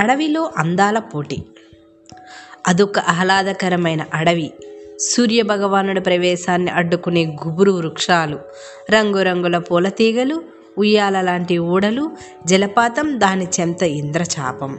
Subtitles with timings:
[0.00, 1.38] అడవిలో అందాల పోటీ.
[2.68, 4.52] అదొక ఆహ్లాదకరమైన అడవి.
[4.98, 8.38] సూర్యభగవానుడి ప్రవేశాన్ని అడ్డుకునే గుబురు వృక్షాలు
[8.90, 10.42] రంగురంగుల పూల తీగలు
[10.78, 12.10] ఉయ్యాల లాంటి ఊడలు
[12.46, 14.78] జలపాతం దాని చెంత ఇంద్రచాపం.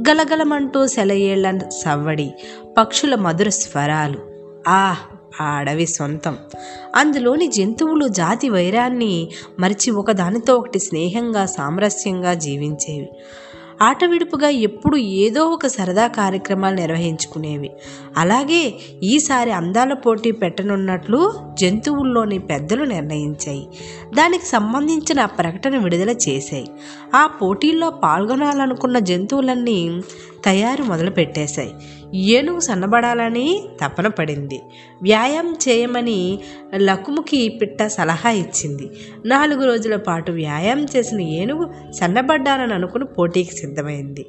[0.00, 2.34] గలగలమంటూ సెలయేళ్ళ సవ్వడి
[2.78, 4.18] పక్షుల మధుర స్వరాలు.
[4.68, 4.96] ఆ
[5.40, 6.36] ఆ అడవి సొంతం.
[6.94, 9.28] అందులోని జంతువులు జాతి వైరాన్ని
[9.58, 13.08] మరిచి ఒకదానితో ఒకటి స్నేహంగా సామరస్యంగా జీవించేవి.
[13.82, 17.70] ఆట విడుపుగా ఎప్పుడు ఏదో ఒక సరదా కార్యక్రమాలు నిర్వహించుకునేవి.
[18.16, 23.68] అలాగే ఈసారి అందాల పోటీ పెట్టనున్నట్లు జంతువుల్లోని పెద్దలు నిర్ణయించాయి.
[24.14, 26.68] దానికి సంబంధించిన ప్రకటన విడుదల చేశాయి.
[27.14, 30.02] ఆ పోటీల్లో పాల్గొనాలనుకున్న జంతువులన్నీ
[30.44, 31.72] తయారు మొదలు పెట్టేశాయి
[32.14, 34.60] ఏనుగు సన్నబడాలని తపన పడింది.
[35.02, 36.38] వ్యాయామం చేయమని
[36.76, 38.90] లకుముకి పిట్ట సలహా ఇచ్చింది.
[39.26, 44.26] నాలుగు రోజుల పాటు వ్యాయామం చేసిన ఏనుగు సన్నబడ్డానని అనుకుని పోటీకి సిద్ధమైంది.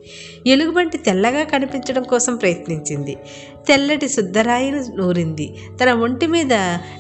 [0.48, 3.18] ఎలుగుబంటి తెల్లగా కనిపించడం కోసం ప్రయత్నించింది.
[3.70, 5.56] తెల్లటి శుద్ధరాయిని నూరింది.
[5.84, 6.54] తన ఒంటి మీద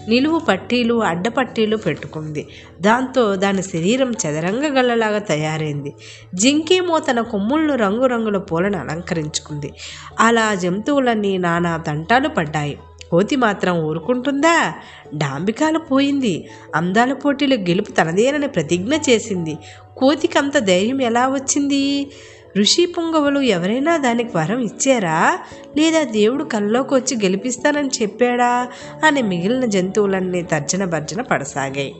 [0.07, 2.47] నిలువు పట్టీలు అడ్డపట్టీలు పెట్టుకుంది.
[2.81, 5.93] దాంతో దాని శరీరం చదరంగ గల్లలాగా తయారైంది.
[6.35, 9.71] జింకేమో తన కొమ్ములను రంగురంగుల పూలను అలంకరించుకుంది.
[10.19, 12.77] అలా జంతువులన్నీ నానా తంటాలు పడ్డాయి.
[13.11, 14.73] కోతి మాత్రం ఊరుకుంటుందా?
[15.15, 16.49] డాంబికాలు పోయింది.
[16.75, 19.57] అందాల పోటీలు గెలుపు తనదేనని ప్రతిజ్ఞ చేసింది.
[19.97, 22.11] కోతికి అంత ధైర్యం ఎలా వచ్చింది?
[22.58, 25.39] ఋషి పుంగవులు ఎవరైనా దానికి వరం ఇచ్చారా?
[25.78, 28.67] లేదా దేవుడు కల్లోకి వచ్చి గెలిపిస్తానని చెప్పాడా?
[29.05, 31.95] అని మిగిలిన జంతువులన్నీ తర్జన భర్జన పడసాగాయి.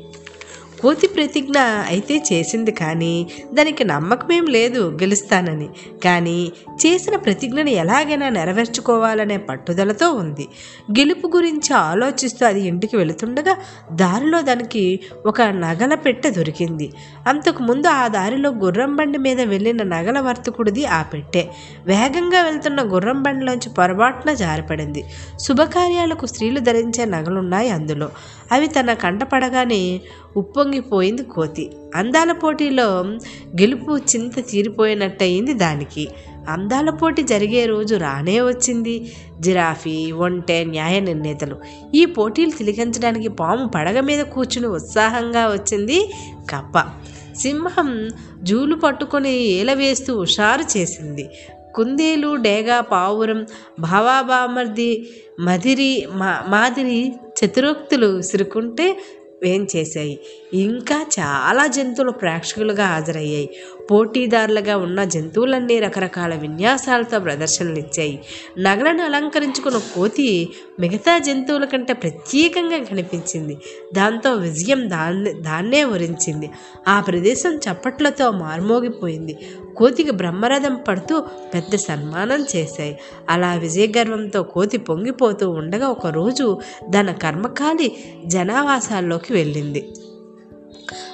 [0.82, 5.70] కోతి ప్రతిజ్ఞ అయితే చేసింది కానీ దానికి నమ్మకమేం లేదు గెలుస్తానని.
[6.04, 6.52] కానీ
[6.86, 10.48] చేసిన ప్రతిజ్ఞని ఎలాగైనా నెరవేర్చుకోవాలనే పట్టుదలతో ఉంది.
[10.92, 13.56] గెలుపు గురించి ఆలోచిస్తూ అది ఇంటికి వెళుతుండగా
[13.92, 16.94] దారిలో దానికి ఒక నగల పెట్టె దొరికింది.
[17.28, 21.46] అంతకు ముందు ఆ దారిలో గుర్రం బండి మీద వెళ్ళిన నగల వర్తకుడిది ఆ పెట్టె.
[21.86, 25.04] వేగంగా వెళ్తున్న గుర్రం బండిలోంచి పొరపాటున జారిపడింది.
[25.40, 28.10] శుభకార్యాలకు స్త్రీలు ధరించే నగలున్నాయి అందులో.
[28.52, 30.02] అవి తన కంటపడగానే
[30.38, 31.72] ఉప్పొంగిపోయింది కోతి.
[31.96, 32.86] అందాల పోటీలో
[33.62, 36.08] గెలుపు చింత తీరిపోయినట్టయింది దానికి.
[36.50, 39.12] అందాల పోటీ జరిగే రోజు రానే వచ్చింది.
[39.40, 41.58] జిరాఫీ ఒంటె న్యాయ నిర్ణేతలు.
[41.96, 46.12] ఈ పోటీలు తిలకించడానికి పాము పడగ మీద కూర్చుని ఉత్సాహంగా వచ్చింది
[46.50, 46.80] కప్ప.
[47.36, 48.10] సింహం
[48.44, 51.30] జూలు పట్టుకొని ఏలవేస్తూ హుషారు చేసింది.
[51.76, 53.46] కుందేలు డేగా పావురం
[53.80, 55.10] భావాబామర్ది
[55.40, 57.14] మదిరి మా మాదిరి
[57.46, 58.98] చతురోక్తులు సిరుకుంటే
[59.46, 59.68] ఏం
[60.54, 63.50] ఇంకా చాలా జంతువులు ప్రేక్షకులుగా హాజరయ్యాయి.
[63.92, 68.20] పోటీదారులుగా ఉన్న జంతువులన్నీ రకరకాల విన్యాసాలతో ప్రదర్శనలు ఇచ్చాయి
[68.60, 73.58] నగలను అలంకరించుకున్న కోతి మిగతా జంతువుల కంటే ప్రత్యేకంగా కనిపించింది.
[73.96, 76.50] దాంతో విజయం దాన్నే దాన్నే వరించింది.
[76.88, 79.38] ఆ ప్రదేశం చప్పట్లతో మార్మోగిపోయింది.
[79.78, 81.20] కోతికి బ్రహ్మరథం పడుతూ
[81.54, 83.00] పెద్ద సన్మానం చేశాయి.
[83.30, 87.92] అలా విజయగర్వంతో కోతి పొంగిపోతూ ఉండగా ఒకరోజు దాని కర్మకాలి
[88.26, 89.90] జనావాసాల్లోకి వెళ్ళింది.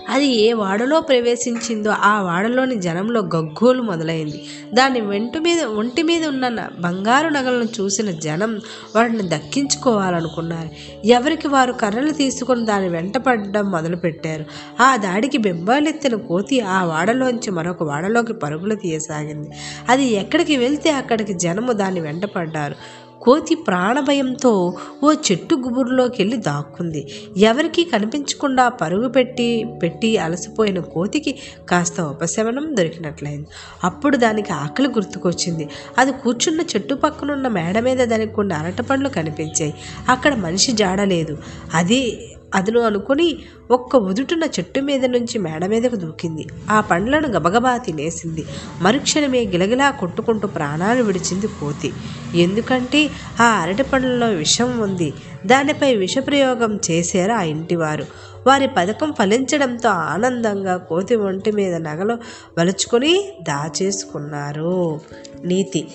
[0.09, 4.43] అది ఏ వాడలో ప్రవేశించిందో ఆ వాడలోని జనంలో గగ్గోలు మొదలైంది.
[4.73, 8.61] దాని వెంటు మీద ఒంటి మీద ఉన్న బంగారు నగలను చూసిన జనం
[8.95, 10.69] వాటిని దక్కించుకోవాలనుకున్నారు.
[11.05, 14.45] ఎవరికి వారు కర్రలు తీసుకొని దాని వెంట పడడం మొదలుపెట్టారు.
[14.81, 19.49] ఆ దాడికి బెంబాలెత్తిన కోతి ఆ వాడలోంచి మరొక వాడలోకి పరుగులు తీయసాగింది.
[19.89, 22.75] అది ఎక్కడికి వెళ్తే అక్కడికి జనము దాని వెంట పడ్డారు.
[23.21, 27.07] కోతి ప్రాణభయంతో ఓ చెట్టు గుబురులోకెళ్ళి దాక్కుంది.
[27.37, 31.35] ఎవరికీ కనిపించకుండా పరుగు పెట్టి పెట్టి అలసిపోయిన కోతికి
[31.69, 33.47] కాస్త ఉపశమనం దొరికినట్లయింది.
[33.83, 35.69] అప్పుడు దానికి ఆకలి గుర్తుకొచ్చింది.
[35.97, 39.73] అది కూర్చున్న చెట్టు పక్కనున్న మేడ మీద దానికి కొన్ని అరటిపండ్లు కనిపించాయి.
[40.09, 41.37] అక్కడ మనిషి జాడలేదు.
[41.73, 43.39] అది అదును అనుకుని
[43.71, 46.47] ఒక్క ఉదుటున చెట్టు మీద నుంచి మేడ మీదకు దూకింది.
[46.69, 48.45] ఆ పండ్లను గబగబా తినేసింది.
[48.81, 51.93] మరుక్షణమే గిలగిలా కొట్టుకుంటూ ప్రాణాలు విడిచింది కోతి.
[52.35, 53.09] ఎందుకంటే
[53.41, 55.13] ఆ అరటి పండ్లలో విషం ఉంది.
[55.45, 58.05] దానిపై విషప్రయోగం చేశారు ఆ ఇంటివారు.
[58.47, 62.17] వారి పథకం ఫలించడంతో ఆనందంగా కోతి ఒంటి మీద నగలు
[62.57, 64.99] వలుచుకొని దాచేసుకున్నారు.
[65.43, 65.87] నీతి.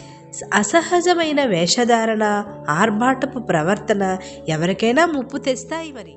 [0.54, 4.16] అసహజమైన వేషధారణ ఆర్భాటపు ప్రవర్తన
[4.48, 6.14] ఎవరికైనా ముప్పు తెస్తాయి మరి.